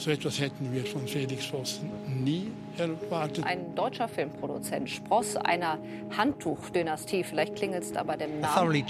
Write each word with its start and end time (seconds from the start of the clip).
So 0.00 0.10
etwas 0.10 0.40
hätten 0.40 0.72
wir 0.72 0.86
von 0.86 1.06
Felix 1.06 1.44
Vossen 1.44 1.90
nie 2.24 2.50
erwartet. 2.78 3.44
Ein 3.44 3.74
deutscher 3.74 4.08
Filmproduzent, 4.08 4.88
Spross 4.88 5.36
einer 5.36 5.76
Handtuchdynastie, 6.16 7.22
vielleicht 7.22 7.56
klingelt 7.56 7.82
es 7.82 7.92
da 7.92 8.02
bei 8.02 8.16
dem 8.16 8.40
Namen. 8.40 8.82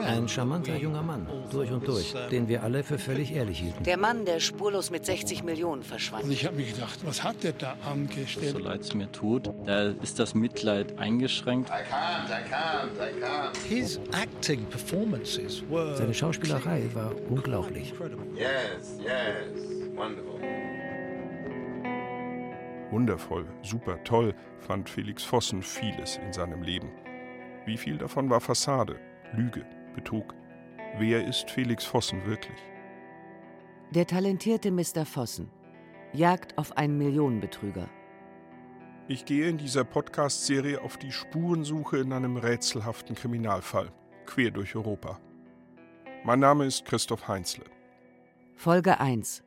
Ein 0.00 0.26
charmanter 0.26 0.78
junger 0.78 1.02
Mann, 1.02 1.26
durch 1.52 1.70
und 1.70 1.86
durch, 1.86 2.14
den 2.30 2.48
wir 2.48 2.62
alle 2.62 2.84
für 2.84 2.98
völlig 2.98 3.34
ehrlich 3.34 3.58
hielten. 3.58 3.84
Der 3.84 3.98
Mann, 3.98 4.24
der 4.24 4.40
spurlos 4.40 4.90
mit 4.90 5.04
60 5.04 5.44
Millionen 5.44 5.82
verschwand. 5.82 6.24
Und 6.24 6.32
ich 6.32 6.46
habe 6.46 6.56
mir 6.56 6.64
gedacht, 6.64 7.00
was 7.04 7.22
hat 7.22 7.42
der 7.42 7.52
da 7.52 7.76
angestellt? 7.84 8.52
So 8.52 8.58
leid 8.60 8.80
es 8.80 8.94
mir 8.94 9.12
tut, 9.12 9.50
da 9.66 9.90
ist 10.02 10.18
das 10.18 10.34
Mitleid 10.34 10.98
eingeschränkt. 10.98 11.68
I 11.68 11.72
can't, 11.72 12.30
I 12.30 12.50
can't, 12.50 12.94
I 12.98 13.22
can't. 13.22 13.54
His 13.68 14.00
acting 14.12 14.64
performances 14.70 15.62
were 15.68 15.94
Seine 15.98 16.14
Schauspielerei 16.14 16.88
war 16.94 17.12
unglaublich. 17.28 17.92
Yes, 18.34 18.98
yes. 19.04 19.78
Wonderful. 19.98 20.40
Wundervoll, 22.92 23.46
super 23.62 24.02
toll 24.04 24.32
fand 24.60 24.88
Felix 24.88 25.24
Vossen 25.24 25.60
vieles 25.60 26.18
in 26.18 26.32
seinem 26.32 26.62
Leben. 26.62 26.90
Wie 27.66 27.76
viel 27.76 27.98
davon 27.98 28.30
war 28.30 28.40
Fassade, 28.40 29.00
Lüge, 29.34 29.66
Betrug? 29.94 30.34
Wer 30.98 31.26
ist 31.26 31.50
Felix 31.50 31.84
Vossen 31.84 32.24
wirklich? 32.24 32.58
Der 33.90 34.06
talentierte 34.06 34.70
Mr. 34.70 35.04
Vossen. 35.04 35.50
Jagd 36.12 36.56
auf 36.56 36.76
einen 36.76 36.96
Millionenbetrüger. 36.96 37.88
Ich 39.08 39.24
gehe 39.24 39.48
in 39.48 39.58
dieser 39.58 39.84
Podcast-Serie 39.84 40.80
auf 40.80 40.96
die 40.96 41.12
Spurensuche 41.12 41.98
in 41.98 42.12
einem 42.12 42.36
rätselhaften 42.36 43.16
Kriminalfall, 43.16 43.90
quer 44.26 44.50
durch 44.50 44.76
Europa. 44.76 45.18
Mein 46.24 46.40
Name 46.40 46.66
ist 46.66 46.84
Christoph 46.84 47.26
Heinzle. 47.26 47.64
Folge 48.54 49.00
1. 49.00 49.42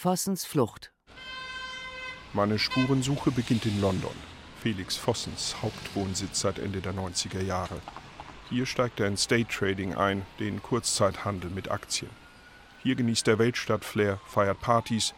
Vossens 0.00 0.44
Flucht. 0.44 0.92
Meine 2.32 2.60
Spurensuche 2.60 3.32
beginnt 3.32 3.66
in 3.66 3.80
London, 3.80 4.14
Felix 4.62 4.96
Vossens 4.96 5.56
Hauptwohnsitz 5.60 6.38
seit 6.38 6.60
Ende 6.60 6.80
der 6.80 6.94
90er 6.94 7.42
Jahre. 7.42 7.80
Hier 8.48 8.64
steigt 8.64 9.00
er 9.00 9.08
in 9.08 9.16
State 9.16 9.48
Trading 9.48 9.96
ein, 9.96 10.24
den 10.38 10.62
Kurzzeithandel 10.62 11.50
mit 11.50 11.72
Aktien. 11.72 12.12
Hier 12.80 12.94
genießt 12.94 13.26
er 13.26 13.40
Weltstadt-Flair, 13.40 14.20
feiert 14.28 14.60
Partys, 14.60 15.14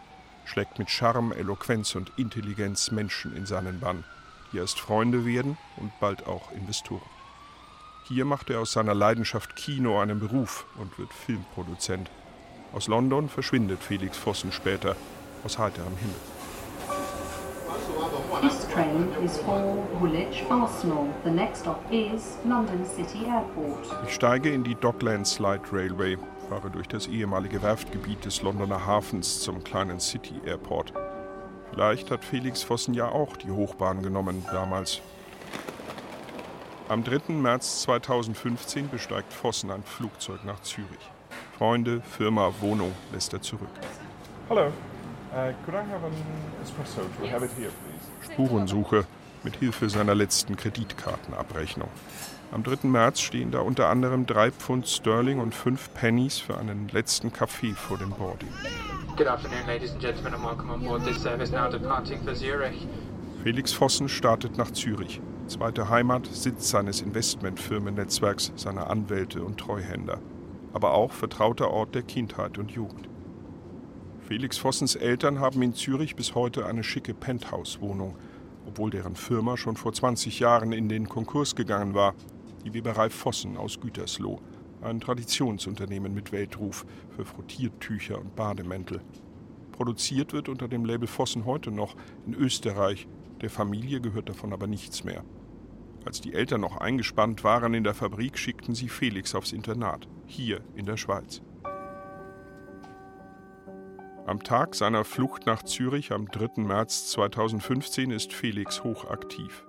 schlägt 0.46 0.78
mit 0.78 0.88
Charme, 0.88 1.32
Eloquenz 1.32 1.94
und 1.94 2.10
Intelligenz 2.16 2.90
Menschen 2.90 3.36
in 3.36 3.44
seinen 3.44 3.80
Bann, 3.80 4.04
die 4.50 4.56
erst 4.56 4.80
Freunde 4.80 5.26
werden 5.26 5.58
und 5.76 5.92
bald 6.00 6.26
auch 6.26 6.52
Investoren. 6.52 7.02
Hier 8.08 8.24
macht 8.24 8.48
er 8.48 8.60
aus 8.60 8.72
seiner 8.72 8.94
Leidenschaft 8.94 9.56
Kino 9.56 10.00
einen 10.00 10.20
Beruf 10.20 10.64
und 10.78 10.98
wird 10.98 11.12
Filmproduzent. 11.12 12.10
Aus 12.72 12.86
London 12.86 13.28
verschwindet 13.28 13.82
Felix 13.82 14.16
Vossen 14.16 14.52
später 14.52 14.94
aus 15.44 15.58
heiterem 15.58 15.96
Himmel. 15.96 16.14
This 18.40 18.66
train 18.72 19.08
is 19.24 19.36
for 19.38 19.76
Woolwich 19.98 20.44
Arsenal. 20.48 21.08
The 21.24 21.30
next 21.30 21.62
stop 21.62 21.80
is 21.90 22.38
London 22.44 22.84
City 22.86 23.26
Airport. 23.26 23.86
Ich 24.06 24.14
steige 24.14 24.50
in 24.50 24.62
die 24.62 24.76
Docklands 24.76 25.38
Light 25.40 25.72
Railway, 25.72 26.16
fahre 26.48 26.70
durch 26.70 26.86
das 26.86 27.08
ehemalige 27.08 27.60
Werftgebiet 27.60 28.24
des 28.24 28.40
Londoner 28.42 28.86
Hafens 28.86 29.40
zum 29.40 29.64
kleinen 29.64 29.98
City 29.98 30.40
Airport. 30.46 30.92
Vielleicht 31.72 32.10
hat 32.10 32.24
Felix 32.24 32.62
Vossen 32.62 32.94
ja 32.94 33.08
auch 33.08 33.36
die 33.36 33.50
Hochbahn 33.50 34.02
genommen 34.02 34.44
damals. 34.50 35.00
Am 36.88 37.04
3. 37.04 37.34
März 37.34 37.82
2015 37.82 38.88
besteigt 38.88 39.32
Vossen 39.32 39.70
ein 39.70 39.82
Flugzeug 39.82 40.44
nach 40.44 40.60
Zürich. 40.62 41.10
Freunde, 41.60 42.00
Firma, 42.00 42.54
Wohnung 42.60 42.92
lässt 43.12 43.34
er 43.34 43.42
zurück. 43.42 43.68
Hello. 44.48 44.68
Uh, 44.68 45.52
could 45.62 45.74
I 45.74 45.82
have 45.92 46.02
an 46.06 46.12
espresso 46.64 47.02
to 47.02 47.30
have 47.30 47.44
it 47.44 47.50
here, 47.54 47.68
please? 47.68 48.32
Spurensuche 48.32 49.04
mit 49.44 49.56
Hilfe 49.56 49.90
seiner 49.90 50.14
letzten 50.14 50.56
Kreditkartenabrechnung. 50.56 51.90
Am 52.50 52.62
3. 52.62 52.88
März 52.88 53.20
stehen 53.20 53.50
da 53.50 53.60
unter 53.60 53.90
anderem 53.90 54.24
drei 54.24 54.50
Pfund 54.50 54.88
Sterling 54.88 55.38
und 55.38 55.54
fünf 55.54 55.92
Pennies 55.92 56.38
für 56.38 56.56
einen 56.56 56.88
letzten 56.88 57.30
Kaffee 57.30 57.74
vor 57.74 57.98
dem 57.98 58.12
Boarding. 58.12 58.48
Good 59.18 59.26
afternoon, 59.26 59.66
ladies 59.66 59.92
and 59.92 60.00
gentlemen, 60.00 60.32
and 60.32 60.42
welcome 60.42 60.72
on 60.72 60.82
board 60.82 61.04
this 61.04 61.20
service 61.22 61.50
now 61.50 61.70
departing 61.70 62.22
for 62.24 62.32
Zurich. 62.32 62.86
Felix 63.42 63.70
Vossen 63.70 64.08
startet 64.08 64.56
nach 64.56 64.70
Zürich, 64.70 65.20
zweite 65.46 65.90
Heimat, 65.90 66.26
Sitz 66.26 66.70
seines 66.70 67.02
Investmentfirmennetzwerks, 67.02 68.50
seiner 68.56 68.88
Anwälte 68.88 69.42
und 69.42 69.58
Treuhänder, 69.58 70.20
aber 70.72 70.94
auch 70.94 71.12
vertrauter 71.12 71.70
Ort 71.70 71.94
der 71.94 72.02
Kindheit 72.02 72.58
und 72.58 72.70
Jugend. 72.70 73.08
Felix 74.20 74.58
Vossens 74.58 74.94
Eltern 74.94 75.40
haben 75.40 75.60
in 75.62 75.74
Zürich 75.74 76.14
bis 76.14 76.34
heute 76.34 76.66
eine 76.66 76.84
schicke 76.84 77.14
Penthouse-Wohnung, 77.14 78.16
obwohl 78.66 78.90
deren 78.90 79.16
Firma 79.16 79.56
schon 79.56 79.76
vor 79.76 79.92
20 79.92 80.38
Jahren 80.38 80.72
in 80.72 80.88
den 80.88 81.08
Konkurs 81.08 81.56
gegangen 81.56 81.94
war. 81.94 82.14
Die 82.64 82.72
Weberei 82.72 83.10
Vossen 83.10 83.56
aus 83.56 83.80
Gütersloh, 83.80 84.40
ein 84.82 85.00
Traditionsunternehmen 85.00 86.14
mit 86.14 86.30
Weltruf 86.30 86.86
für 87.16 87.24
Frottiertücher 87.24 88.20
und 88.20 88.36
Bademäntel. 88.36 89.00
Produziert 89.72 90.32
wird 90.32 90.48
unter 90.48 90.68
dem 90.68 90.84
Label 90.84 91.08
Vossen 91.08 91.44
heute 91.44 91.70
noch 91.70 91.96
in 92.26 92.34
Österreich, 92.34 93.08
der 93.40 93.50
Familie 93.50 94.00
gehört 94.00 94.28
davon 94.28 94.52
aber 94.52 94.66
nichts 94.66 95.04
mehr. 95.04 95.24
Als 96.04 96.20
die 96.20 96.34
Eltern 96.34 96.62
noch 96.62 96.78
eingespannt 96.78 97.44
waren 97.44 97.74
in 97.74 97.84
der 97.84 97.94
Fabrik, 97.94 98.38
schickten 98.38 98.74
sie 98.74 98.88
Felix 98.88 99.34
aufs 99.34 99.52
Internat, 99.52 100.08
hier 100.26 100.62
in 100.74 100.86
der 100.86 100.96
Schweiz. 100.96 101.42
Am 104.26 104.42
Tag 104.42 104.74
seiner 104.74 105.04
Flucht 105.04 105.46
nach 105.46 105.62
Zürich 105.62 106.12
am 106.12 106.26
3. 106.26 106.62
März 106.62 107.10
2015 107.10 108.10
ist 108.10 108.32
Felix 108.32 108.84
hochaktiv. 108.84 109.66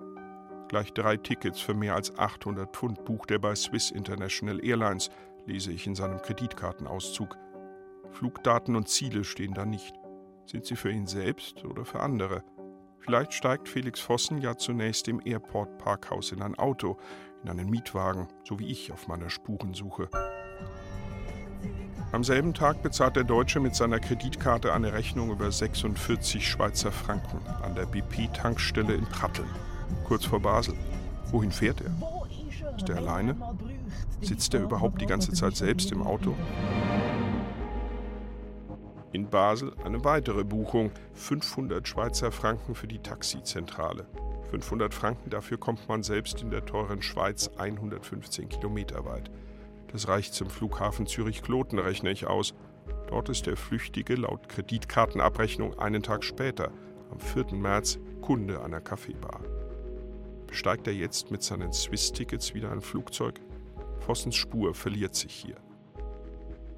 Gleich 0.68 0.92
drei 0.92 1.16
Tickets 1.16 1.60
für 1.60 1.74
mehr 1.74 1.94
als 1.94 2.16
800 2.16 2.74
Pfund 2.74 3.04
bucht 3.04 3.30
er 3.30 3.38
bei 3.38 3.54
Swiss 3.54 3.90
International 3.90 4.64
Airlines, 4.64 5.10
lese 5.46 5.72
ich 5.72 5.86
in 5.86 5.94
seinem 5.94 6.22
Kreditkartenauszug. 6.22 7.36
Flugdaten 8.10 8.76
und 8.76 8.88
Ziele 8.88 9.24
stehen 9.24 9.52
da 9.52 9.66
nicht. 9.66 9.94
Sind 10.46 10.64
sie 10.64 10.76
für 10.76 10.90
ihn 10.90 11.06
selbst 11.06 11.64
oder 11.64 11.84
für 11.84 12.00
andere? 12.00 12.44
Vielleicht 13.04 13.34
steigt 13.34 13.68
Felix 13.68 13.98
Vossen 13.98 14.38
ja 14.38 14.56
zunächst 14.56 15.08
im 15.08 15.20
Airport 15.24 15.76
Parkhaus 15.78 16.30
in 16.30 16.40
ein 16.40 16.54
Auto, 16.54 16.96
in 17.42 17.50
einen 17.50 17.68
Mietwagen, 17.68 18.28
so 18.44 18.60
wie 18.60 18.66
ich 18.66 18.92
auf 18.92 19.08
meiner 19.08 19.28
Spurensuche. 19.28 20.08
Am 22.12 22.22
selben 22.22 22.54
Tag 22.54 22.80
bezahlt 22.82 23.16
der 23.16 23.24
Deutsche 23.24 23.58
mit 23.58 23.74
seiner 23.74 23.98
Kreditkarte 23.98 24.72
eine 24.72 24.92
Rechnung 24.92 25.32
über 25.32 25.50
46 25.50 26.46
Schweizer 26.46 26.92
Franken 26.92 27.40
an 27.62 27.74
der 27.74 27.86
BP-Tankstelle 27.86 28.94
in 28.94 29.06
Pratteln, 29.06 29.48
kurz 30.04 30.24
vor 30.24 30.40
Basel. 30.40 30.74
Wohin 31.32 31.50
fährt 31.50 31.80
er? 31.80 31.92
Ist 32.76 32.88
er 32.88 32.98
alleine? 32.98 33.34
Sitzt 34.20 34.54
er 34.54 34.62
überhaupt 34.62 35.00
die 35.00 35.06
ganze 35.06 35.32
Zeit 35.32 35.56
selbst 35.56 35.90
im 35.90 36.02
Auto? 36.02 36.36
In 39.12 39.28
Basel 39.28 39.74
eine 39.84 40.02
weitere 40.04 40.42
Buchung, 40.42 40.90
500 41.12 41.86
Schweizer 41.86 42.32
Franken 42.32 42.74
für 42.74 42.86
die 42.86 42.98
Taxizentrale. 42.98 44.06
500 44.50 44.94
Franken, 44.94 45.28
dafür 45.28 45.58
kommt 45.58 45.86
man 45.86 46.02
selbst 46.02 46.40
in 46.40 46.50
der 46.50 46.64
teuren 46.64 47.02
Schweiz 47.02 47.50
115 47.58 48.48
Kilometer 48.48 49.04
weit. 49.04 49.30
Das 49.88 50.08
reicht 50.08 50.32
zum 50.32 50.48
Flughafen 50.48 51.06
Zürich-Kloten, 51.06 51.78
rechne 51.78 52.10
ich 52.10 52.26
aus. 52.26 52.54
Dort 53.08 53.28
ist 53.28 53.44
der 53.44 53.58
Flüchtige 53.58 54.14
laut 54.14 54.48
Kreditkartenabrechnung 54.48 55.78
einen 55.78 56.02
Tag 56.02 56.24
später, 56.24 56.72
am 57.10 57.20
4. 57.20 57.54
März, 57.54 57.98
Kunde 58.22 58.64
einer 58.64 58.80
Kaffeebar. 58.80 59.42
Besteigt 60.46 60.86
er 60.86 60.94
jetzt 60.94 61.30
mit 61.30 61.42
seinen 61.42 61.74
Swiss-Tickets 61.74 62.54
wieder 62.54 62.72
ein 62.72 62.80
Flugzeug? 62.80 63.40
Vossens 64.00 64.36
Spur 64.36 64.74
verliert 64.74 65.14
sich 65.14 65.34
hier. 65.34 65.56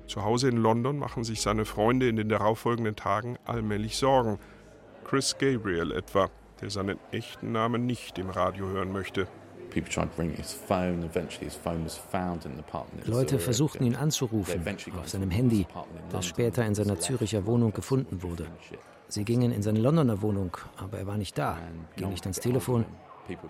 Zu 0.06 0.22
Hause 0.22 0.48
in 0.48 0.58
London 0.58 0.98
machen 0.98 1.24
sich 1.24 1.40
seine 1.40 1.64
Freunde 1.64 2.08
in 2.08 2.16
den 2.16 2.28
darauffolgenden 2.28 2.94
Tagen 2.94 3.38
allmählich 3.44 3.96
Sorgen. 3.96 4.38
Chris 5.04 5.36
Gabriel 5.38 5.92
etwa, 5.92 6.30
der 6.60 6.70
seinen 6.70 6.98
echten 7.10 7.52
Namen 7.52 7.86
nicht 7.86 8.18
im 8.18 8.30
Radio 8.30 8.66
hören 8.66 8.92
möchte. 8.92 9.26
Leute 13.06 13.38
versuchten 13.38 13.84
ihn 13.84 13.96
anzurufen 13.96 14.64
auf 14.96 15.08
seinem 15.08 15.30
Handy, 15.30 15.66
das 16.10 16.26
später 16.26 16.64
in 16.64 16.74
seiner 16.74 17.00
Züricher 17.00 17.44
Wohnung 17.46 17.72
gefunden 17.72 18.22
wurde. 18.22 18.46
Sie 19.08 19.24
gingen 19.24 19.52
in 19.52 19.62
seine 19.62 19.80
Londoner 19.80 20.22
Wohnung, 20.22 20.56
aber 20.76 20.98
er 20.98 21.06
war 21.06 21.16
nicht 21.16 21.36
da, 21.36 21.58
ging 21.96 22.10
nicht 22.10 22.24
ans 22.24 22.40
Telefon, 22.40 22.84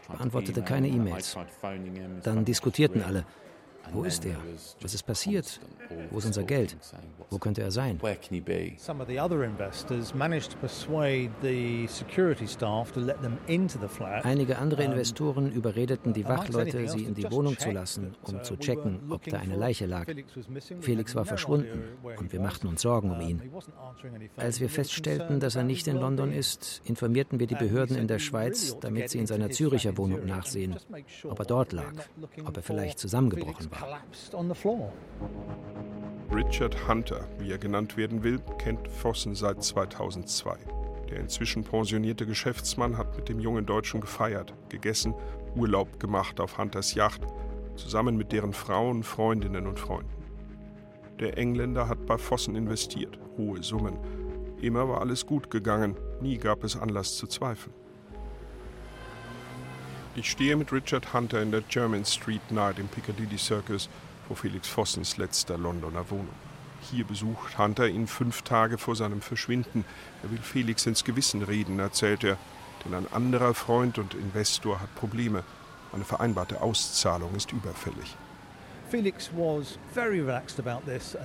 beantwortete 0.08 0.62
keine 0.62 0.88
E-Mails. 0.88 1.36
Dann 2.22 2.44
diskutierten 2.44 3.02
alle. 3.02 3.24
Wo 3.92 4.04
ist 4.04 4.24
er? 4.24 4.36
Was 4.80 4.94
ist 4.94 5.04
passiert? 5.04 5.60
Wo 6.10 6.18
ist 6.18 6.26
unser 6.26 6.42
Geld? 6.42 6.76
Wo 7.30 7.38
könnte 7.38 7.62
er 7.62 7.70
sein? 7.70 8.00
Some 8.78 9.02
of 9.02 9.08
the 9.08 9.20
other 9.20 9.44
investors 9.44 10.14
managed 10.14 10.52
to 10.52 10.58
persuade 10.58 11.30
the 11.42 11.86
security 11.88 12.46
staff 12.46 12.92
to 12.92 13.00
let 13.00 13.20
them 13.22 13.38
into 13.46 13.78
the 13.78 13.88
flat. 13.88 14.24
Einige 14.24 14.58
andere 14.58 14.84
Investoren 14.84 15.52
überredeten 15.52 16.12
die 16.12 16.24
Wachleute, 16.24 16.88
sie 16.88 17.04
in 17.04 17.14
die 17.14 17.30
Wohnung 17.30 17.58
zu 17.58 17.70
lassen, 17.70 18.14
um 18.22 18.42
zu 18.42 18.56
checken, 18.56 19.00
ob 19.10 19.24
da 19.24 19.38
eine 19.38 19.56
Leiche 19.56 19.86
lag. 19.86 20.06
Felix 20.80 21.14
war 21.14 21.24
verschwunden 21.24 21.84
und 22.18 22.32
wir 22.32 22.40
machten 22.40 22.66
uns 22.66 22.82
Sorgen 22.82 23.10
um 23.10 23.20
ihn. 23.20 23.42
Als 24.36 24.60
wir 24.60 24.68
feststellten, 24.68 25.40
dass 25.40 25.56
er 25.56 25.64
nicht 25.64 25.86
in 25.86 25.96
London 25.96 26.32
ist, 26.32 26.82
informierten 26.84 27.38
wir 27.38 27.46
die 27.46 27.54
Behörden 27.54 27.96
in 27.96 28.08
der 28.08 28.18
Schweiz, 28.18 28.76
damit 28.80 29.10
sie 29.10 29.18
in 29.18 29.26
seiner 29.26 29.50
Züricher 29.50 29.96
Wohnung 29.96 30.24
nachsehen, 30.26 30.76
ob 31.24 31.38
er 31.38 31.44
dort 31.46 31.72
lag, 31.72 31.92
ob 32.44 32.56
er 32.56 32.62
vielleicht 32.62 32.98
zusammengebrochen 32.98 33.70
war. 33.70 33.73
Richard 36.32 36.88
Hunter, 36.88 37.28
wie 37.38 37.50
er 37.50 37.58
genannt 37.58 37.96
werden 37.96 38.22
will, 38.22 38.40
kennt 38.58 38.88
Vossen 38.88 39.34
seit 39.34 39.62
2002. 39.62 40.56
Der 41.10 41.18
inzwischen 41.18 41.64
pensionierte 41.64 42.26
Geschäftsmann 42.26 42.96
hat 42.96 43.16
mit 43.16 43.28
dem 43.28 43.40
jungen 43.40 43.66
Deutschen 43.66 44.00
gefeiert, 44.00 44.54
gegessen, 44.68 45.14
Urlaub 45.56 46.00
gemacht 46.00 46.40
auf 46.40 46.58
Hunters 46.58 46.94
Yacht, 46.94 47.22
zusammen 47.76 48.16
mit 48.16 48.32
deren 48.32 48.52
Frauen, 48.52 49.02
Freundinnen 49.02 49.66
und 49.66 49.78
Freunden. 49.78 50.24
Der 51.20 51.38
Engländer 51.38 51.88
hat 51.88 52.06
bei 52.06 52.18
Vossen 52.18 52.56
investiert, 52.56 53.18
hohe 53.36 53.62
Summen. 53.62 53.98
Immer 54.60 54.88
war 54.88 55.00
alles 55.00 55.26
gut 55.26 55.50
gegangen, 55.50 55.96
nie 56.20 56.38
gab 56.38 56.64
es 56.64 56.76
Anlass 56.76 57.16
zu 57.16 57.26
zweifeln. 57.26 57.74
Ich 60.16 60.30
stehe 60.30 60.54
mit 60.54 60.70
Richard 60.70 61.12
Hunter 61.12 61.42
in 61.42 61.50
der 61.50 61.62
German 61.62 62.04
Street 62.04 62.52
nahe 62.52 62.72
dem 62.72 62.86
Piccadilly 62.86 63.36
Circus 63.36 63.88
vor 64.28 64.36
Felix 64.36 64.68
Vossens 64.68 65.16
letzter 65.16 65.58
Londoner 65.58 66.08
Wohnung. 66.08 66.28
Hier 66.88 67.04
besucht 67.04 67.58
Hunter 67.58 67.88
ihn 67.88 68.06
fünf 68.06 68.42
Tage 68.42 68.78
vor 68.78 68.94
seinem 68.94 69.20
Verschwinden. 69.20 69.84
Er 70.22 70.30
will 70.30 70.38
Felix 70.38 70.86
ins 70.86 71.02
Gewissen 71.02 71.42
reden, 71.42 71.80
erzählt 71.80 72.22
er, 72.22 72.38
denn 72.84 72.94
ein 72.94 73.12
anderer 73.12 73.54
Freund 73.54 73.98
und 73.98 74.14
Investor 74.14 74.80
hat 74.80 74.94
Probleme. 74.94 75.42
Eine 75.92 76.04
vereinbarte 76.04 76.62
Auszahlung 76.62 77.34
ist 77.34 77.50
überfällig. 77.50 78.14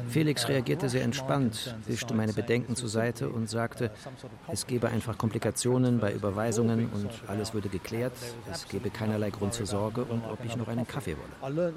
Felix 0.10 0.48
reagierte 0.48 0.90
sehr 0.90 1.04
entspannt, 1.04 1.76
wischte 1.86 2.14
meine 2.14 2.34
Bedenken 2.34 2.76
zur 2.76 2.90
Seite 2.90 3.30
und 3.30 3.50
sagte, 3.50 3.92
es 4.48 4.66
gebe 4.66 4.90
einfach 4.90 5.18
Komplikationen 5.18 6.00
bei 6.00 6.14
Überweisungen 6.14 6.90
und 6.90 7.10
alles 7.28 7.54
würde 7.54 7.70
geklärt, 7.70 8.14
es 8.52 8.68
gebe 8.68 8.90
keinerlei 8.90 9.30
Grund 9.30 9.54
zur 9.54 9.66
Sorge 9.66 10.04
und 10.04 10.24
ob 10.26 10.44
ich 10.44 10.56
noch 10.56 10.68
einen 10.68 10.88
Kaffee 10.88 11.16
wolle. 11.16 11.74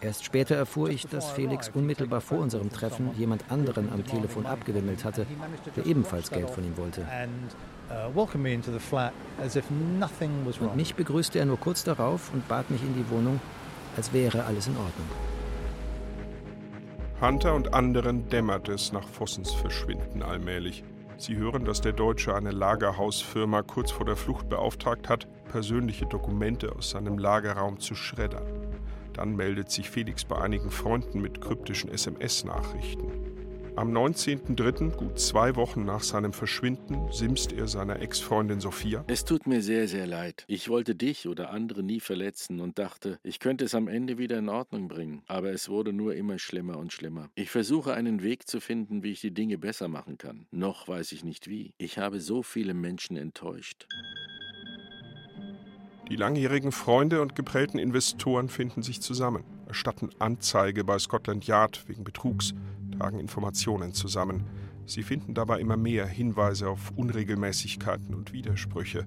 Erst 0.00 0.24
später 0.24 0.56
erfuhr 0.56 0.90
ich, 0.90 1.06
dass 1.06 1.30
Felix 1.30 1.70
unmittelbar 1.72 2.20
vor 2.20 2.38
unserem 2.38 2.70
Treffen 2.70 3.10
jemand 3.16 3.50
anderen 3.50 3.90
am 3.92 4.04
Telefon 4.04 4.46
abgewimmelt 4.46 5.04
hatte, 5.04 5.26
der 5.76 5.86
ebenfalls 5.86 6.30
Geld 6.30 6.50
von 6.50 6.64
ihm 6.64 6.76
wollte. 6.76 7.06
Und 10.60 10.76
mich 10.76 10.94
begrüßte 10.94 11.38
er 11.38 11.44
nur 11.44 11.60
kurz 11.60 11.84
darauf 11.84 12.32
und 12.32 12.46
bat 12.48 12.70
mich 12.70 12.82
in 12.82 12.94
die 12.94 13.08
Wohnung, 13.10 13.40
als 13.96 14.12
wäre 14.12 14.44
alles 14.44 14.66
in 14.66 14.76
Ordnung. 14.76 15.08
Hunter 17.20 17.54
und 17.54 17.72
anderen 17.72 18.28
dämmert 18.28 18.68
es 18.68 18.92
nach 18.92 19.06
Vossens 19.06 19.52
Verschwinden 19.52 20.22
allmählich. 20.22 20.82
Sie 21.18 21.36
hören, 21.36 21.64
dass 21.64 21.80
der 21.80 21.92
Deutsche 21.92 22.34
eine 22.34 22.50
Lagerhausfirma 22.50 23.62
kurz 23.62 23.92
vor 23.92 24.04
der 24.04 24.16
Flucht 24.16 24.48
beauftragt 24.48 25.08
hat, 25.08 25.28
persönliche 25.44 26.06
Dokumente 26.06 26.74
aus 26.74 26.90
seinem 26.90 27.18
Lagerraum 27.18 27.78
zu 27.78 27.94
schreddern. 27.94 28.46
Dann 29.12 29.36
meldet 29.36 29.70
sich 29.70 29.88
Felix 29.88 30.24
bei 30.24 30.36
einigen 30.40 30.72
Freunden 30.72 31.20
mit 31.20 31.40
kryptischen 31.40 31.92
SMS-Nachrichten. 31.92 33.21
Am 33.74 33.90
19.03., 33.96 34.90
gut 34.90 35.18
zwei 35.18 35.56
Wochen 35.56 35.86
nach 35.86 36.02
seinem 36.02 36.34
Verschwinden, 36.34 37.10
simst 37.10 37.54
er 37.54 37.68
seiner 37.68 38.02
Ex-Freundin 38.02 38.60
Sophia. 38.60 39.02
Es 39.06 39.24
tut 39.24 39.46
mir 39.46 39.62
sehr, 39.62 39.88
sehr 39.88 40.06
leid. 40.06 40.44
Ich 40.46 40.68
wollte 40.68 40.94
dich 40.94 41.26
oder 41.26 41.50
andere 41.50 41.82
nie 41.82 42.00
verletzen 42.00 42.60
und 42.60 42.78
dachte, 42.78 43.18
ich 43.22 43.38
könnte 43.38 43.64
es 43.64 43.74
am 43.74 43.88
Ende 43.88 44.18
wieder 44.18 44.38
in 44.38 44.50
Ordnung 44.50 44.88
bringen. 44.88 45.22
Aber 45.26 45.52
es 45.52 45.70
wurde 45.70 45.94
nur 45.94 46.14
immer 46.14 46.38
schlimmer 46.38 46.76
und 46.76 46.92
schlimmer. 46.92 47.30
Ich 47.34 47.48
versuche 47.48 47.94
einen 47.94 48.22
Weg 48.22 48.46
zu 48.46 48.60
finden, 48.60 49.02
wie 49.02 49.12
ich 49.12 49.22
die 49.22 49.32
Dinge 49.32 49.56
besser 49.56 49.88
machen 49.88 50.18
kann. 50.18 50.46
Noch 50.50 50.86
weiß 50.86 51.12
ich 51.12 51.24
nicht 51.24 51.48
wie. 51.48 51.72
Ich 51.78 51.96
habe 51.96 52.20
so 52.20 52.42
viele 52.42 52.74
Menschen 52.74 53.16
enttäuscht. 53.16 53.86
Die 56.10 56.16
langjährigen 56.16 56.72
Freunde 56.72 57.22
und 57.22 57.34
geprellten 57.34 57.78
Investoren 57.78 58.50
finden 58.50 58.82
sich 58.82 59.00
zusammen, 59.00 59.44
erstatten 59.66 60.10
Anzeige 60.18 60.84
bei 60.84 60.98
Scotland 60.98 61.46
Yard 61.46 61.88
wegen 61.88 62.04
Betrugs, 62.04 62.52
tragen 63.02 63.18
Informationen 63.18 63.92
zusammen. 63.94 64.44
Sie 64.86 65.02
finden 65.02 65.34
dabei 65.34 65.58
immer 65.58 65.76
mehr 65.76 66.06
Hinweise 66.06 66.68
auf 66.68 66.92
Unregelmäßigkeiten 66.94 68.14
und 68.14 68.32
Widersprüche. 68.32 69.06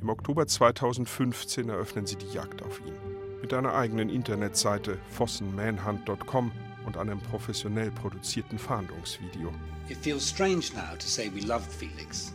Im 0.00 0.08
Oktober 0.08 0.46
2015 0.46 1.68
eröffnen 1.68 2.06
sie 2.06 2.16
die 2.16 2.32
Jagd 2.32 2.62
auf 2.62 2.80
ihn. 2.80 2.94
Mit 3.42 3.52
einer 3.52 3.74
eigenen 3.74 4.08
Internetseite 4.08 4.98
fossenmanhunt.com 5.10 6.52
und 6.86 6.96
einem 6.96 7.18
professionell 7.20 7.90
produzierten 7.90 8.58
Fahndungsvideo. 8.58 9.52
Felix. 11.60 12.32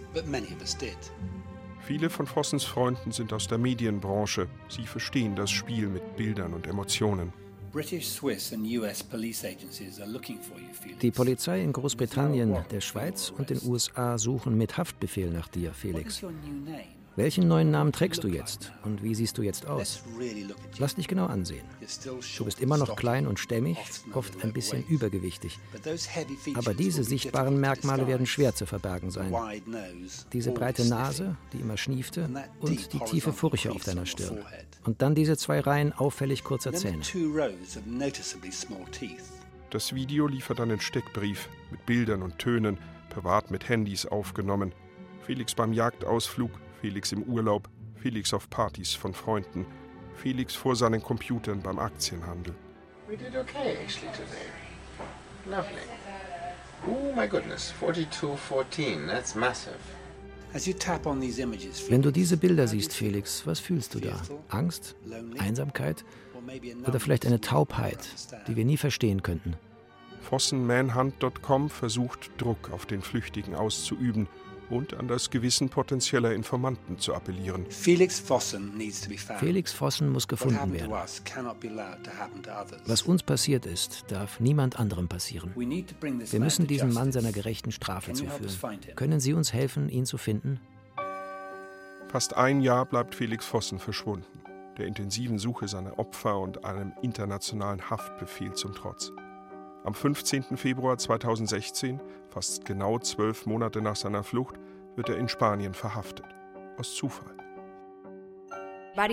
Viele 1.79 2.11
von 2.11 2.27
Vossens 2.27 2.65
Freunden 2.65 3.11
sind 3.11 3.33
aus 3.33 3.47
der 3.47 3.57
Medienbranche. 3.57 4.47
Sie 4.67 4.85
verstehen 4.85 5.35
das 5.35 5.49
Spiel 5.49 5.87
mit 5.87 6.17
Bildern 6.17 6.53
und 6.53 6.67
Emotionen. 6.67 7.33
Die 11.01 11.11
Polizei 11.11 11.63
in 11.63 11.73
Großbritannien, 11.73 12.57
der 12.71 12.81
Schweiz 12.81 13.33
und 13.35 13.49
den 13.49 13.61
USA 13.65 14.17
suchen 14.17 14.57
mit 14.57 14.77
Haftbefehl 14.77 15.29
nach 15.29 15.47
dir, 15.47 15.73
Felix. 15.73 16.23
Welchen 17.19 17.49
neuen 17.49 17.69
Namen 17.69 17.91
trägst 17.91 18.23
du 18.23 18.29
jetzt 18.29 18.71
und 18.85 19.03
wie 19.03 19.13
siehst 19.13 19.37
du 19.37 19.41
jetzt 19.41 19.67
aus? 19.67 20.03
Lass 20.77 20.95
dich 20.95 21.09
genau 21.09 21.25
ansehen. 21.25 21.65
Du 22.37 22.45
bist 22.45 22.61
immer 22.61 22.77
noch 22.77 22.95
klein 22.95 23.27
und 23.27 23.39
stämmig, 23.39 23.77
oft 24.13 24.41
ein 24.41 24.53
bisschen 24.53 24.85
übergewichtig. 24.87 25.59
Aber 26.53 26.73
diese 26.73 27.03
sichtbaren 27.03 27.59
Merkmale 27.59 28.07
werden 28.07 28.25
schwer 28.25 28.55
zu 28.55 28.65
verbergen 28.65 29.11
sein. 29.11 29.35
Diese 30.31 30.51
breite 30.51 30.85
Nase, 30.85 31.35
die 31.51 31.57
immer 31.57 31.75
schniefte, 31.75 32.29
und 32.61 32.93
die 32.93 32.99
tiefe 32.99 33.33
Furche 33.33 33.73
auf 33.73 33.83
deiner 33.83 34.05
Stirn. 34.05 34.39
Und 34.85 35.01
dann 35.01 35.13
diese 35.13 35.35
zwei 35.35 35.59
Reihen 35.59 35.91
auffällig 35.91 36.45
kurzer 36.45 36.71
Zähne. 36.71 37.01
Das 39.71 39.93
Video 39.93 40.27
liefert 40.27 40.61
einen 40.61 40.79
Steckbrief 40.79 41.49
mit 41.69 41.85
Bildern 41.85 42.21
und 42.21 42.39
Tönen, 42.39 42.77
privat 43.09 43.51
mit 43.51 43.67
Handys 43.67 44.05
aufgenommen. 44.05 44.71
Felix 45.25 45.53
beim 45.53 45.73
Jagdausflug, 45.73 46.51
Felix 46.81 47.11
im 47.11 47.23
Urlaub, 47.23 47.69
Felix 47.95 48.33
auf 48.33 48.49
Partys 48.49 48.93
von 48.93 49.13
Freunden, 49.13 49.65
Felix 50.15 50.55
vor 50.55 50.75
seinen 50.75 51.01
Computern 51.01 51.61
beim 51.61 51.79
Aktienhandel. 51.79 52.55
We 53.07 53.17
did 53.17 53.35
okay 53.35 53.75
actually 53.81 54.11
today. 54.11 54.47
Lovely. 55.45 55.81
Oh 56.87 57.13
my 57.15 57.27
goodness, 57.27 57.71
4214, 57.71 59.07
that's 59.07 59.35
massive. 59.35 59.75
Wenn 60.51 62.01
du 62.01 62.11
diese 62.11 62.37
Bilder 62.37 62.67
siehst, 62.67 62.93
Felix, 62.93 63.45
was 63.45 63.59
fühlst 63.59 63.93
du 63.93 63.99
da? 63.99 64.19
Angst? 64.47 64.95
Einsamkeit? 65.37 66.03
Oder 66.87 66.99
vielleicht 66.99 67.27
eine 67.27 67.39
Taubheit, 67.39 67.99
die 68.47 68.55
wir 68.55 68.65
nie 68.65 68.77
verstehen 68.77 69.21
könnten? 69.21 69.55
Fossenmanhunt.com 70.21 71.69
versucht 71.69 72.31
Druck 72.39 72.71
auf 72.71 72.87
den 72.87 73.03
Flüchtigen 73.03 73.53
auszuüben 73.53 74.27
und 74.69 74.93
an 74.93 75.07
das 75.07 75.29
Gewissen 75.29 75.69
potenzieller 75.69 76.33
Informanten 76.33 76.99
zu 76.99 77.13
appellieren. 77.13 77.65
Felix 77.69 78.19
Vossen, 78.19 78.73
Felix 79.39 79.73
Vossen 79.73 80.09
muss 80.09 80.27
gefunden 80.27 80.73
werden. 80.73 80.91
Was 82.85 83.01
uns 83.03 83.23
passiert 83.23 83.65
ist, 83.65 84.05
darf 84.09 84.39
niemand 84.39 84.79
anderem 84.79 85.07
passieren. 85.07 85.51
Wir 85.55 86.39
müssen 86.39 86.67
diesen 86.67 86.93
Mann 86.93 87.11
seiner 87.11 87.31
gerechten 87.31 87.71
Strafe 87.71 88.13
zuführen. 88.13 88.79
Können 88.95 89.19
Sie 89.19 89.33
uns 89.33 89.53
helfen, 89.53 89.89
ihn 89.89 90.05
zu 90.05 90.17
finden? 90.17 90.59
Fast 92.09 92.35
ein 92.35 92.61
Jahr 92.61 92.85
bleibt 92.85 93.13
Felix 93.13 93.45
Vossen 93.45 93.77
verschwunden, 93.77 94.41
der 94.79 94.87
intensiven 94.87 95.37
Suche 95.37 95.67
seiner 95.67 95.99
Opfer 95.99 96.39
und 96.39 96.65
einem 96.65 96.91
internationalen 97.03 97.89
Haftbefehl 97.89 98.53
zum 98.53 98.73
Trotz. 98.73 99.11
Am 99.83 99.93
15. 99.93 100.57
Februar 100.57 100.97
2016, 100.97 102.01
fast 102.29 102.65
genau 102.65 102.99
zwölf 102.99 103.45
Monate 103.45 103.81
nach 103.81 103.95
seiner 103.95 104.23
Flucht, 104.23 104.58
wird 104.95 105.09
er 105.09 105.17
in 105.17 105.29
Spanien 105.29 105.73
verhaftet. 105.73 106.25
Aus 106.77 106.95
Zufall. 106.95 107.35
Bei 108.95 109.03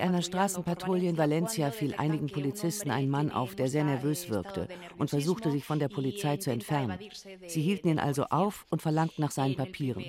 einer 0.00 0.22
Straßenpatrouille 0.22 1.08
in 1.08 1.18
Valencia 1.18 1.70
fiel 1.70 1.94
einigen 1.96 2.26
Polizisten 2.28 2.90
ein 2.90 3.08
Mann 3.08 3.32
auf, 3.32 3.54
der 3.56 3.68
sehr 3.68 3.84
nervös 3.84 4.28
wirkte 4.28 4.68
und 4.98 5.08
versuchte 5.10 5.50
sich 5.50 5.64
von 5.64 5.80
der 5.80 5.88
Polizei 5.88 6.36
zu 6.36 6.50
entfernen. 6.50 6.98
Sie 7.46 7.60
hielten 7.60 7.88
ihn 7.88 7.98
also 7.98 8.26
auf 8.26 8.66
und 8.70 8.82
verlangten 8.82 9.24
nach 9.24 9.32
seinen 9.32 9.56
Papieren. 9.56 10.04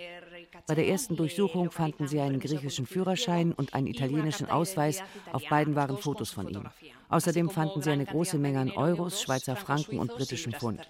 Bei 0.68 0.76
der 0.76 0.88
ersten 0.88 1.16
Durchsuchung 1.16 1.72
fanden 1.72 2.08
sie 2.08 2.20
einen 2.20 2.40
griechischen 2.40 2.86
Führerschein 2.86 3.54
und 3.54 3.74
einen 3.74 3.88
italienischen 3.88 4.50
Ausweis. 4.50 5.02
Auf 5.32 5.48
beiden 5.50 5.76
waren 5.76 5.98
Fotos 5.98 6.32
von 6.32 6.48
ihm. 6.48 6.66
Außerdem 7.10 7.50
fanden 7.50 7.82
sie 7.82 7.90
eine 7.90 8.06
große 8.06 8.38
Menge 8.38 8.60
an 8.60 8.72
Euros, 8.72 9.22
Schweizer 9.22 9.56
Franken 9.56 10.00
und 10.00 10.14
britischen 10.14 10.54
Pfund. 10.54 10.88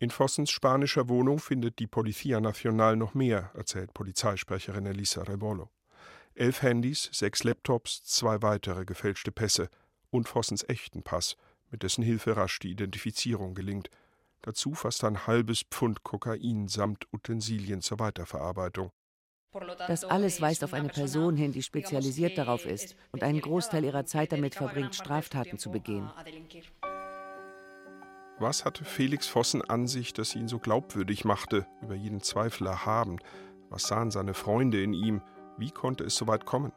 In 0.00 0.10
Vossens 0.10 0.50
spanischer 0.50 1.08
Wohnung 1.08 1.40
findet 1.40 1.80
die 1.80 1.88
Policia 1.88 2.40
Nacional 2.40 2.94
noch 2.94 3.14
mehr, 3.14 3.50
erzählt 3.54 3.92
Polizeisprecherin 3.94 4.86
Elisa 4.86 5.22
Rebolo. 5.24 5.70
Elf 6.34 6.62
Handys, 6.62 7.08
sechs 7.12 7.42
Laptops, 7.42 8.04
zwei 8.04 8.40
weitere 8.40 8.84
gefälschte 8.84 9.32
Pässe 9.32 9.68
und 10.10 10.28
Vossens 10.28 10.62
echten 10.68 11.02
Pass, 11.02 11.36
mit 11.70 11.82
dessen 11.82 12.04
Hilfe 12.04 12.36
rasch 12.36 12.60
die 12.60 12.70
Identifizierung 12.70 13.54
gelingt. 13.54 13.90
Dazu 14.42 14.74
fast 14.74 15.02
ein 15.02 15.26
halbes 15.26 15.62
Pfund 15.68 16.04
Kokain 16.04 16.68
samt 16.68 17.12
Utensilien 17.12 17.82
zur 17.82 17.98
Weiterverarbeitung. 17.98 18.92
Das 19.88 20.04
alles 20.04 20.40
weist 20.40 20.62
auf 20.62 20.74
eine 20.74 20.90
Person 20.90 21.36
hin, 21.36 21.52
die 21.52 21.62
spezialisiert 21.62 22.36
darauf 22.38 22.66
ist 22.66 22.94
und 23.12 23.22
einen 23.22 23.40
Großteil 23.40 23.82
ihrer 23.82 24.04
Zeit 24.04 24.30
damit 24.30 24.54
verbringt, 24.54 24.94
Straftaten 24.94 25.58
zu 25.58 25.70
begehen. 25.70 26.08
Was 28.40 28.64
hatte 28.64 28.84
Felix 28.84 29.26
Vossen 29.26 29.62
an 29.62 29.88
sich, 29.88 30.12
das 30.12 30.36
ihn 30.36 30.46
so 30.46 30.60
glaubwürdig 30.60 31.24
machte, 31.24 31.66
über 31.82 31.96
jeden 31.96 32.20
Zweifel 32.20 32.68
erhaben? 32.68 33.18
Was 33.68 33.88
sahen 33.88 34.12
seine 34.12 34.32
Freunde 34.32 34.80
in 34.80 34.92
ihm? 34.92 35.22
Wie 35.56 35.72
konnte 35.72 36.04
es 36.04 36.14
so 36.14 36.28
weit 36.28 36.46
kommen? 36.46 36.72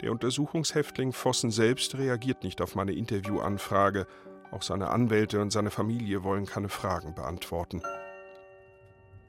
Der 0.00 0.10
Untersuchungshäftling 0.10 1.12
Vossen 1.12 1.52
selbst 1.52 1.96
reagiert 1.96 2.42
nicht 2.42 2.60
auf 2.60 2.74
meine 2.74 2.92
Interviewanfrage. 2.92 4.08
Auch 4.50 4.62
seine 4.62 4.90
Anwälte 4.90 5.40
und 5.40 5.50
seine 5.50 5.70
Familie 5.70 6.24
wollen 6.24 6.44
keine 6.44 6.68
Fragen 6.68 7.14
beantworten. 7.14 7.80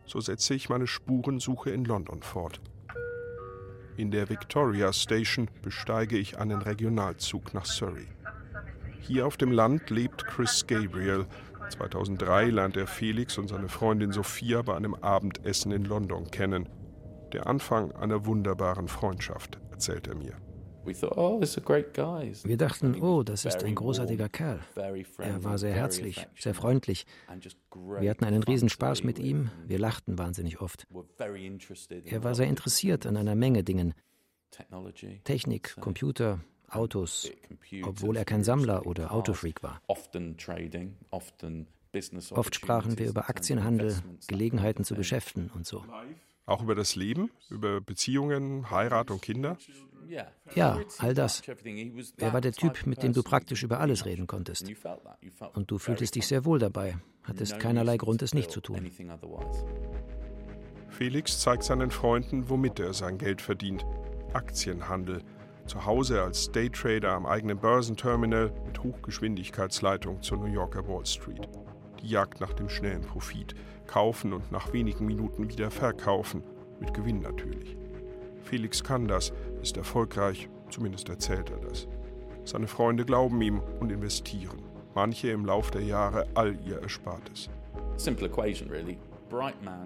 So 0.07 0.19
setze 0.19 0.55
ich 0.55 0.69
meine 0.69 0.87
Spurensuche 0.87 1.69
in 1.69 1.85
London 1.85 2.23
fort. 2.23 2.59
In 3.97 4.09
der 4.09 4.29
Victoria 4.29 4.91
Station 4.91 5.47
besteige 5.61 6.17
ich 6.17 6.39
einen 6.39 6.63
Regionalzug 6.63 7.53
nach 7.53 7.65
Surrey. 7.65 8.07
Hier 9.01 9.27
auf 9.27 9.37
dem 9.37 9.51
Land 9.51 9.89
lebt 9.89 10.25
Chris 10.25 10.65
Gabriel. 10.67 11.25
2003 11.69 12.45
lernt 12.45 12.77
er 12.77 12.87
Felix 12.87 13.37
und 13.37 13.47
seine 13.47 13.69
Freundin 13.69 14.11
Sophia 14.11 14.61
bei 14.61 14.75
einem 14.75 14.95
Abendessen 14.95 15.71
in 15.71 15.85
London 15.85 16.29
kennen. 16.31 16.69
Der 17.33 17.47
Anfang 17.47 17.91
einer 17.91 18.25
wunderbaren 18.25 18.87
Freundschaft, 18.87 19.59
erzählt 19.71 20.07
er 20.07 20.15
mir. 20.15 20.35
Oh, 21.15 21.41
Wir 21.41 22.57
dachten, 22.57 23.01
oh, 23.01 23.23
das 23.23 23.45
ist 23.45 23.63
ein 23.63 23.73
großartiger 23.73 24.29
Kerl. 24.29 24.59
Er 24.75 25.43
war 25.43 25.57
sehr 25.57 25.73
herzlich, 25.73 26.27
sehr 26.37 26.53
freundlich. 26.53 27.07
Wir 27.99 28.09
hatten 28.09 28.23
einen 28.23 28.43
Riesenspaß 28.43 29.03
mit 29.03 29.17
ihm, 29.17 29.49
wir 29.65 29.79
lachten 29.79 30.19
wahnsinnig 30.19 30.61
oft. 30.61 30.87
Er 32.03 32.23
war 32.23 32.35
sehr 32.35 32.47
interessiert 32.47 33.05
an 33.07 33.17
einer 33.17 33.35
Menge 33.35 33.63
Dingen. 33.63 33.95
Technik, 35.23 35.75
Computer, 35.81 36.39
Autos, 36.69 37.31
obwohl 37.83 38.17
er 38.17 38.25
kein 38.25 38.43
Sammler 38.43 38.85
oder 38.85 39.11
Autofreak 39.11 39.63
war. 39.63 39.81
Oft 42.31 42.55
sprachen 42.55 42.97
wir 42.99 43.07
über 43.07 43.29
Aktienhandel, 43.29 43.95
Gelegenheiten 44.27 44.83
zu 44.83 44.95
Geschäften 44.95 45.49
und 45.53 45.65
so. 45.65 45.83
Auch 46.45 46.61
über 46.61 46.75
das 46.75 46.95
Leben, 46.95 47.31
über 47.49 47.81
Beziehungen, 47.81 48.69
Heirat 48.69 49.09
und 49.09 49.21
Kinder? 49.21 49.57
Ja, 50.53 50.79
all 50.99 51.13
das. 51.15 51.41
Er 52.17 52.33
war 52.33 52.41
der 52.41 52.51
Typ, 52.51 52.85
mit 52.85 53.01
dem 53.01 53.13
du 53.13 53.23
praktisch 53.23 53.63
über 53.63 53.79
alles 53.79 54.05
reden 54.05 54.27
konntest. 54.27 54.71
Und 55.53 55.71
du 55.71 55.79
fühltest 55.79 56.15
dich 56.15 56.27
sehr 56.27 56.45
wohl 56.45 56.59
dabei, 56.59 56.97
hattest 57.23 57.59
keinerlei 57.59 57.97
Grund, 57.97 58.21
es 58.21 58.33
nicht 58.33 58.51
zu 58.51 58.61
tun. 58.61 58.91
Felix 60.89 61.39
zeigt 61.39 61.63
seinen 61.63 61.91
Freunden, 61.91 62.49
womit 62.49 62.79
er 62.79 62.93
sein 62.93 63.17
Geld 63.17 63.41
verdient. 63.41 63.85
Aktienhandel 64.33 65.23
zu 65.65 65.85
Hause 65.85 66.21
als 66.21 66.51
Daytrader 66.51 67.11
am 67.11 67.25
eigenen 67.25 67.57
Börsenterminal 67.57 68.51
mit 68.65 68.83
Hochgeschwindigkeitsleitung 68.83 70.21
zur 70.21 70.37
New 70.37 70.51
Yorker 70.51 70.87
Wall 70.87 71.05
Street. 71.05 71.47
Die 72.01 72.09
Jagd 72.09 72.39
nach 72.39 72.53
dem 72.53 72.69
schnellen 72.69 73.01
Profit. 73.01 73.55
Kaufen 73.87 74.33
und 74.33 74.51
nach 74.51 74.73
wenigen 74.73 75.05
Minuten 75.05 75.49
wieder 75.49 75.71
verkaufen. 75.71 76.43
Mit 76.79 76.93
Gewinn 76.93 77.21
natürlich. 77.21 77.77
Felix 78.43 78.83
kann 78.83 79.07
das, 79.07 79.33
ist 79.61 79.77
erfolgreich, 79.77 80.49
zumindest 80.69 81.09
erzählt 81.09 81.49
er 81.49 81.57
das. 81.57 81.87
Seine 82.43 82.67
Freunde 82.67 83.05
glauben 83.05 83.41
ihm 83.41 83.59
und 83.79 83.91
investieren. 83.91 84.61
Manche 84.93 85.29
im 85.29 85.45
Lauf 85.45 85.71
der 85.71 85.81
Jahre 85.81 86.27
all 86.35 86.55
ihr 86.65 86.81
Erspartes. 86.81 87.49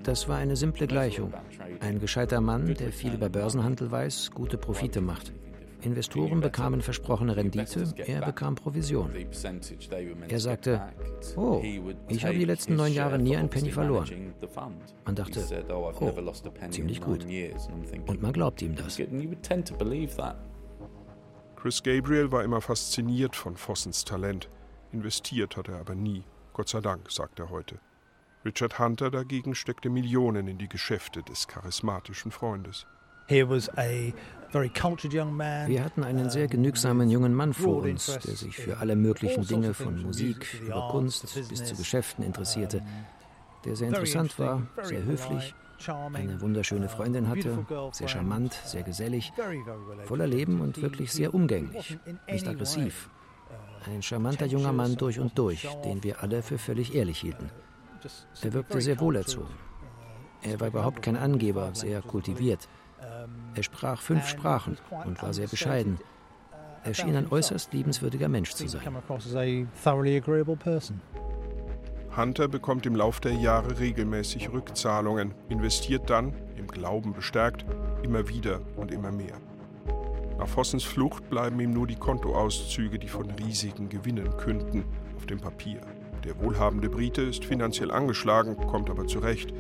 Das 0.04 0.28
war 0.28 0.38
eine 0.38 0.56
simple 0.56 0.88
Gleichung. 0.88 1.34
Ein 1.80 2.00
gescheiter 2.00 2.42
Mann, 2.42 2.74
der 2.76 2.92
viel 2.92 3.14
über 3.14 3.30
Börsenhandel 3.30 3.90
weiß, 3.90 4.32
gute 4.32 4.58
Profite 4.58 5.02
macht. 5.02 5.32
Investoren 5.82 6.42
bekamen 6.42 6.82
versprochene 6.82 7.36
Rendite, 7.36 7.94
er 7.98 8.22
bekam 8.22 8.56
Provision. 8.56 9.12
Er 10.28 10.40
sagte, 10.40 10.82
oh, 11.36 11.64
ich 12.08 12.26
habe 12.26 12.38
die 12.38 12.46
letzten 12.46 12.76
neun 12.76 12.94
Jahre 12.94 13.18
nie 13.18 13.38
einen 13.38 13.50
Penny 13.50 13.72
verloren. 13.72 14.34
Man 15.06 15.16
dachte, 15.16 15.42
oh, 15.70 16.12
ziemlich 16.70 17.02
gut. 17.02 17.26
Und 18.08 18.22
man 18.22 18.34
glaubt 18.34 18.62
ihm 18.62 18.76
das. 18.76 19.00
Chris 21.56 21.84
Gabriel 21.84 22.32
war 22.32 22.44
immer 22.44 22.62
fasziniert 22.62 23.36
von 23.36 23.58
Fossens 23.58 24.06
Talent. 24.06 24.50
Investiert 24.92 25.58
hat 25.58 25.68
er 25.68 25.80
aber 25.80 25.96
nie. 25.96 26.24
Gott 26.54 26.70
sei 26.70 26.80
Dank, 26.82 27.12
sagt 27.12 27.40
er 27.40 27.50
heute. 27.50 27.80
Richard 28.46 28.80
Hunter 28.80 29.12
dagegen 29.12 29.54
steckte 29.54 29.90
Millionen 29.90 30.48
in 30.48 30.58
die 30.58 30.70
Geschäfte 30.70 31.22
des 31.24 31.48
charismatischen 31.48 32.32
Freundes. 32.32 32.88
Wir 34.52 35.84
hatten 35.84 36.04
einen 36.04 36.30
sehr 36.30 36.48
genügsamen 36.48 37.10
jungen 37.10 37.36
Mann 37.36 37.54
vor 37.54 37.84
uns, 37.84 38.18
der 38.20 38.36
sich 38.36 38.56
für 38.56 38.78
alle 38.78 38.96
möglichen 38.96 39.46
Dinge 39.46 39.74
von 39.74 40.02
Musik 40.02 40.62
über 40.62 40.90
Kunst 40.90 41.28
bis 41.50 41.66
zu 41.66 41.76
Geschäften 41.76 42.24
interessierte, 42.24 42.84
der 43.66 43.76
sehr 43.76 43.90
interessant 43.90 44.40
war, 44.40 44.64
sehr 44.82 45.04
höflich, 45.04 45.54
eine 46.14 46.42
wunderschöne 46.42 46.90
Freundin 46.90 47.30
hatte, 47.30 47.66
sehr 47.92 48.08
charmant, 48.08 48.54
sehr 48.66 48.84
gesellig, 48.84 49.32
voller 50.06 50.28
Leben 50.28 50.62
und 50.62 50.82
wirklich 50.82 51.12
sehr 51.12 51.34
umgänglich, 51.34 52.00
nicht 52.30 52.48
aggressiv. 52.48 53.10
Ein 53.86 54.02
charmanter 54.02 54.46
junger 54.46 54.74
Mann 54.74 54.96
durch 54.98 55.20
und 55.20 55.38
durch, 55.38 55.68
den 55.86 56.04
wir 56.04 56.22
alle 56.22 56.42
für 56.42 56.58
völlig 56.58 56.96
ehrlich 56.96 57.20
hielten. 57.20 57.50
Er 58.42 58.54
wirkte 58.54 58.82
sehr 58.82 59.00
wohlerzogen. 59.00 59.54
Er 60.42 60.60
war 60.60 60.70
überhaupt 60.70 61.02
kein 61.02 61.18
Angeber, 61.18 61.70
sehr 61.74 62.02
kultiviert. 62.02 62.68
Er 63.56 63.64
sprach 63.64 64.02
fünf 64.02 64.28
Sprachen 64.28 64.78
und 65.06 65.22
war 65.22 65.34
sehr 65.34 65.48
bescheiden. 65.48 66.00
Er 66.84 66.94
schien 66.94 67.16
ein 67.16 67.32
äußerst 67.32 67.74
liebenswürdiger 67.74 68.30
Mensch 68.30 68.54
zu 68.54 68.68
sein. 68.68 68.82
Hunter 72.16 72.48
bekommt 72.48 72.86
im 72.86 72.96
Lauf 72.96 73.20
der 73.20 73.34
Jahre 73.34 73.80
regelmäßig 73.80 74.52
Rückzahlungen, 74.52 75.34
investiert 75.48 76.10
dann, 76.10 76.34
im 76.58 76.68
Glauben 76.68 77.14
bestärkt, 77.14 77.66
immer 78.04 78.28
wieder 78.28 78.62
und 78.76 78.92
immer 78.92 79.12
mehr. 79.12 79.38
Nach 80.38 80.48
Vossens 80.48 80.84
Flucht 80.84 81.30
bleiben 81.30 81.60
ihm 81.60 81.72
nur 81.72 81.86
die 81.86 81.98
Kontoauszüge, 81.98 82.98
die 82.98 83.10
von 83.10 83.30
riesigen 83.32 83.90
Gewinnen 83.90 84.38
künden, 84.38 84.86
auf 85.18 85.26
dem 85.26 85.40
Papier. 85.40 85.82
Der 86.24 86.40
wohlhabende 86.40 86.90
Brite 86.90 87.22
ist 87.22 87.46
finanziell 87.46 87.92
angeschlagen, 87.92 88.56
kommt 88.56 88.90
aber 88.90 89.06
zurecht. 89.06 89.54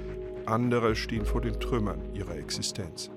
Andere 0.45 0.95
stehen 0.95 1.25
vor 1.25 1.41
den 1.41 1.59
Trümmern 1.59 2.01
ihrer 2.13 2.37
Existenz. 2.37 3.11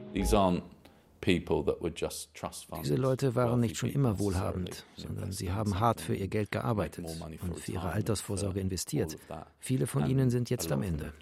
Diese 2.82 2.96
Leute 2.96 3.34
waren 3.34 3.60
nicht 3.60 3.76
schon 3.76 3.90
immer 3.90 4.18
wohlhabend, 4.18 4.84
sondern 4.96 5.32
sie 5.32 5.52
haben 5.52 5.78
hart 5.78 6.00
für 6.00 6.14
ihr 6.14 6.28
Geld 6.28 6.50
gearbeitet 6.50 7.06
und 7.40 7.58
für 7.58 7.72
ihre 7.72 7.90
Altersvorsorge 7.90 8.60
investiert. 8.60 9.16
Viele 9.58 9.86
von 9.86 10.08
ihnen 10.08 10.30
sind 10.30 10.50
jetzt 10.50 10.70
am 10.72 10.82
Ende. 10.82 11.12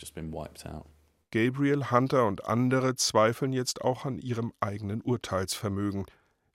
Gabriel 1.33 1.91
Hunter 1.93 2.27
und 2.27 2.47
andere 2.47 2.97
zweifeln 2.97 3.53
jetzt 3.53 3.83
auch 3.83 4.05
an 4.05 4.19
ihrem 4.19 4.53
eigenen 4.59 5.01
Urteilsvermögen. 5.01 6.07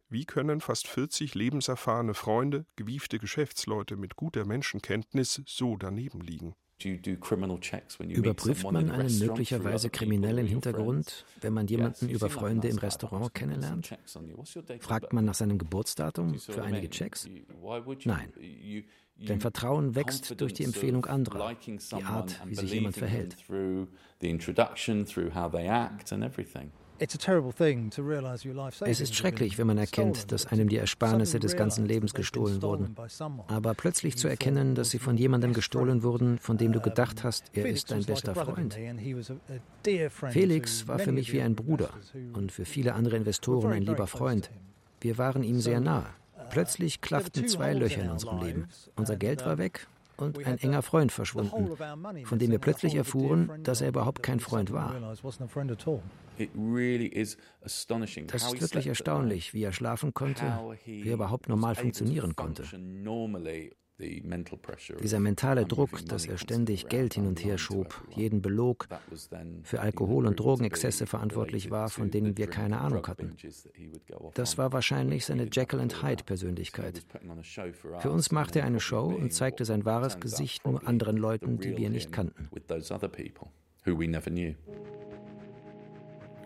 Wie 0.10 0.26
können 0.26 0.60
fast 0.60 0.88
40 0.88 1.34
lebenserfahrene 1.34 2.14
Freunde, 2.14 2.66
gewiefte 2.76 3.18
Geschäftsleute 3.18 3.96
mit 3.96 4.18
guter 4.18 4.46
Menschenkenntnis 4.46 5.42
so 5.46 5.78
daneben 5.78 6.20
liegen? 6.20 6.56
Überprüft 6.82 8.72
man 8.72 8.92
einen 8.92 9.20
möglicherweise 9.20 9.90
kriminellen 9.90 10.46
Hintergrund, 10.46 11.26
wenn 11.40 11.54
man 11.54 11.68
jemanden 11.68 12.10
über 12.10 12.30
Freunde 12.30 12.68
im 12.68 12.78
Restaurant 12.78 13.34
kennenlernt? 13.34 13.98
Fragt 14.80 15.14
man 15.14 15.26
nach 15.26 15.36
seinem 15.36 15.58
Geburtsdatum 15.58 16.38
für 16.38 16.64
einige 16.64 16.90
Checks? 16.90 17.30
Nein. 18.04 18.34
Denn 19.18 19.40
Vertrauen 19.40 19.96
wächst 19.96 20.40
durch 20.42 20.54
die 20.54 20.66
Empfehlung 20.66 21.06
anderer, 21.06 21.56
die 21.66 22.04
Art, 22.04 22.42
wie 22.46 22.56
sich 22.56 22.74
jemand 22.74 22.98
verhält. 22.98 23.38
Es 27.00 29.02
ist 29.02 29.16
schrecklich, 29.16 29.58
wenn 29.58 29.68
man 29.68 29.78
erkennt, 29.78 30.32
dass 30.32 30.48
einem 30.48 30.70
die 30.70 30.78
Ersparnisse 30.78 31.40
des 31.40 31.56
ganzen 31.56 31.86
Lebens 31.86 32.14
gestohlen 32.14 32.62
wurden. 32.62 32.96
Aber 33.48 33.74
plötzlich 33.74 34.18
zu 34.18 34.28
erkennen, 34.28 34.76
dass 34.76 34.92
sie 34.92 35.00
von 35.00 35.18
jemandem 35.18 35.54
gestohlen 35.54 36.04
wurden, 36.04 36.38
von 36.38 36.58
dem 36.58 36.72
du 36.72 36.80
gedacht 36.80 37.24
hast, 37.24 37.46
er 37.54 37.66
ist 37.66 37.92
dein 37.92 38.04
bester 38.04 38.36
Freund. 38.36 38.78
Felix 40.30 40.88
war 40.88 41.00
für 41.00 41.12
mich 41.12 41.34
wie 41.34 41.42
ein 41.42 41.56
Bruder 41.56 41.90
und 42.34 42.52
für 42.52 42.66
viele 42.66 42.94
andere 42.94 43.18
Investoren 43.18 43.74
ein 43.74 43.84
lieber 43.84 44.08
Freund. 44.08 44.50
Wir 45.02 45.18
waren 45.18 45.44
ihm 45.44 45.60
sehr 45.60 45.80
nah. 45.80 46.06
Plötzlich 46.50 47.02
klafften 47.02 47.48
zwei 47.48 47.74
Löcher 47.74 48.04
in 48.04 48.12
unserem 48.12 48.40
Leben. 48.40 48.68
Unser 48.96 49.18
Geld 49.18 49.46
war 49.46 49.58
weg 49.58 49.88
und 50.18 50.46
ein 50.46 50.58
enger 50.58 50.82
Freund 50.82 51.12
verschwunden, 51.12 51.76
von 52.26 52.40
dem 52.40 52.52
wir 52.52 52.60
plötzlich 52.60 52.96
erfuhren, 52.96 53.52
dass 53.64 53.82
er 53.82 53.90
überhaupt 53.90 54.24
kein 54.24 54.40
Freund 54.40 54.72
war. 54.72 55.16
Das 58.28 58.54
ist 58.54 58.62
wirklich 58.62 58.88
erstaunlich, 58.88 59.54
wie 59.54 59.64
er 59.64 59.74
schlafen 59.74 60.14
konnte, 60.14 60.76
wie 60.86 61.08
er 61.08 61.14
überhaupt 61.14 61.50
normal 61.50 61.76
funktionieren 61.76 62.36
konnte. 62.36 62.64
Dieser 63.98 65.20
mentale 65.20 65.66
Druck, 65.66 66.06
dass 66.06 66.26
er 66.26 66.38
ständig 66.38 66.90
Geld 66.90 67.14
hin 67.14 67.28
und 67.28 67.44
her 67.44 67.58
schob, 67.58 68.04
jeden 68.14 68.42
belog, 68.42 68.88
für 69.64 69.80
Alkohol- 69.80 70.26
und 70.28 70.38
Drogenexzesse 70.38 71.06
verantwortlich 71.06 71.72
war, 71.72 71.90
von 71.90 72.12
denen 72.12 72.38
wir 72.38 72.48
keine 72.48 72.80
Ahnung 72.80 73.08
hatten. 73.08 73.36
Das 74.34 74.58
war 74.58 74.74
wahrscheinlich 74.74 75.26
seine 75.26 75.48
Jekyll 75.50 75.80
and 75.80 76.04
Hyde-Persönlichkeit. 76.04 77.06
Für 78.00 78.12
uns 78.12 78.32
machte 78.32 78.60
er 78.60 78.66
eine 78.66 78.82
Show 78.82 79.06
und 79.06 79.32
zeigte 79.34 79.64
sein 79.64 79.86
wahres 79.86 80.20
Gesicht 80.20 80.66
nur 80.66 80.86
anderen 80.86 81.16
Leuten, 81.16 81.60
die 81.60 81.78
wir 81.78 81.90
nicht 81.90 82.12
kannten. 82.12 82.50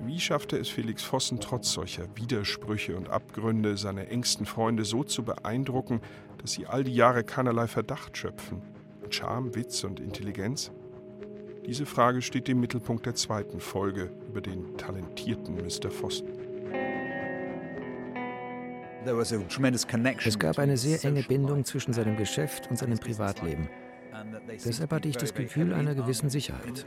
Wie 0.05 0.19
schaffte 0.19 0.57
es 0.57 0.69
Felix 0.69 1.03
Vossen 1.03 1.39
trotz 1.39 1.71
solcher 1.71 2.05
Widersprüche 2.15 2.95
und 2.95 3.09
Abgründe 3.09 3.77
seine 3.77 4.07
engsten 4.07 4.45
Freunde 4.45 4.85
so 4.85 5.03
zu 5.03 5.23
beeindrucken, 5.23 6.01
dass 6.37 6.53
sie 6.53 6.67
all 6.67 6.83
die 6.83 6.95
Jahre 6.95 7.23
keinerlei 7.23 7.67
Verdacht 7.67 8.17
schöpfen? 8.17 8.61
Mit 9.01 9.13
Charme, 9.13 9.55
Witz 9.55 9.83
und 9.83 9.99
Intelligenz? 9.99 10.71
Diese 11.65 11.85
Frage 11.85 12.21
steht 12.21 12.49
im 12.49 12.61
Mittelpunkt 12.61 13.05
der 13.05 13.15
zweiten 13.15 13.59
Folge 13.59 14.11
über 14.27 14.41
den 14.41 14.77
talentierten 14.77 15.55
Mr. 15.55 15.91
Vossen. 15.91 16.27
Es 20.25 20.39
gab 20.39 20.59
eine 20.59 20.77
sehr 20.77 21.03
enge 21.05 21.23
Bindung 21.23 21.63
zwischen 21.65 21.93
seinem 21.93 22.17
Geschäft 22.17 22.69
und 22.69 22.77
seinem 22.77 22.97
Privatleben. 22.97 23.69
Deshalb 24.65 24.91
hatte 24.91 25.07
ich 25.07 25.17
das 25.17 25.33
Gefühl 25.33 25.73
einer 25.73 25.95
gewissen 25.95 26.29
Sicherheit. 26.29 26.85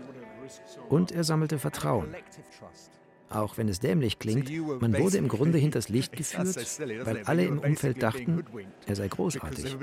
Und 0.88 1.12
er 1.12 1.24
sammelte 1.24 1.58
Vertrauen. 1.58 2.14
Auch 3.32 3.56
wenn 3.56 3.68
es 3.68 3.80
dämlich 3.80 4.18
klingt, 4.18 4.50
man 4.80 4.98
wurde 4.98 5.16
im 5.16 5.28
Grunde 5.28 5.58
hinters 5.66 5.88
Licht 5.88 6.12
geführt, 6.12 6.56
weil 7.04 7.22
alle 7.24 7.44
im 7.44 7.58
Umfeld 7.58 8.02
dachten, 8.02 8.44
er 8.86 8.96
sei 8.96 9.08
großartig. 9.08 9.76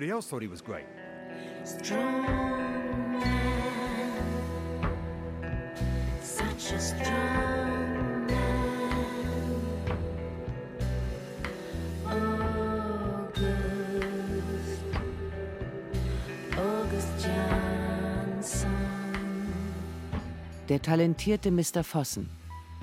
Der 20.70 20.82
talentierte 20.84 21.50
Mr. 21.50 21.84
Vossen 21.84 22.39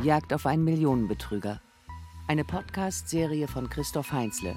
Jagd 0.06 0.32
auf 0.32 0.46
einen 0.46 0.62
Millionenbetrüger. 0.62 1.60
Eine 2.28 2.44
Podcast-Serie 2.44 3.48
von 3.48 3.68
Christoph 3.68 4.12
Heinzle. 4.12 4.54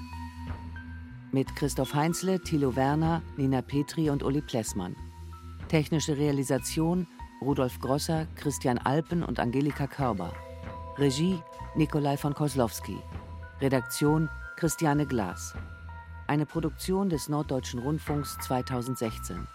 Mit 1.32 1.56
Christoph 1.56 1.92
Heinzle, 1.92 2.40
Thilo 2.40 2.76
Werner, 2.76 3.20
Nina 3.36 3.60
Petri 3.60 4.10
und 4.10 4.22
Uli 4.22 4.42
Plessmann. 4.42 4.94
Technische 5.66 6.16
Realisation 6.16 7.08
Rudolf 7.42 7.80
Grosser, 7.80 8.28
Christian 8.36 8.78
Alpen 8.78 9.24
und 9.24 9.40
Angelika 9.40 9.88
Körber. 9.88 10.32
Regie 10.98 11.40
Nikolai 11.74 12.16
von 12.16 12.32
Koslowski. 12.32 12.98
Redaktion 13.60 14.28
Christiane 14.54 15.04
Glas. 15.04 15.54
Eine 16.28 16.46
Produktion 16.46 17.08
des 17.08 17.28
Norddeutschen 17.28 17.80
Rundfunks 17.80 18.38
2016. 18.38 19.48